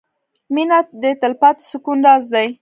[0.53, 2.47] •مینه د تلپاتې سکون راز دی.